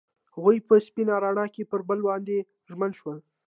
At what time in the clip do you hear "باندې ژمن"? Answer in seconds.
2.07-2.91